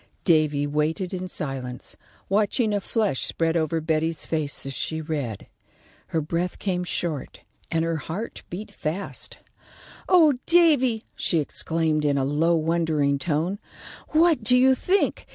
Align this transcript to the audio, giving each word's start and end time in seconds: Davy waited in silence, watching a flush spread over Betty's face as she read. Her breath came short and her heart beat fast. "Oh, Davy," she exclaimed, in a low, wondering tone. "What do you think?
Davy 0.23 0.65
waited 0.65 1.13
in 1.13 1.27
silence, 1.27 1.95
watching 2.27 2.73
a 2.73 2.81
flush 2.81 3.23
spread 3.23 3.55
over 3.55 3.79
Betty's 3.79 4.25
face 4.25 4.65
as 4.65 4.73
she 4.73 4.99
read. 4.99 5.45
Her 6.07 6.21
breath 6.21 6.57
came 6.57 6.83
short 6.83 7.41
and 7.69 7.85
her 7.85 7.97
heart 7.97 8.41
beat 8.49 8.71
fast. 8.71 9.37
"Oh, 10.09 10.39
Davy," 10.47 11.03
she 11.15 11.37
exclaimed, 11.37 12.03
in 12.03 12.17
a 12.17 12.25
low, 12.25 12.55
wondering 12.55 13.19
tone. 13.19 13.59
"What 14.07 14.43
do 14.43 14.57
you 14.57 14.73
think? 14.73 15.27